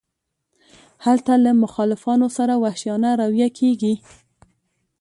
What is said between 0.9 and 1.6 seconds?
هلته له